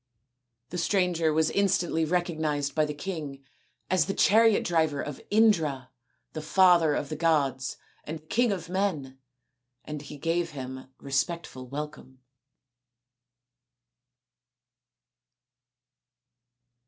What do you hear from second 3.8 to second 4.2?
as the